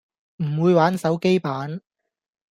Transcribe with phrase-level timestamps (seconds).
[0.43, 1.79] 唔會玩手機版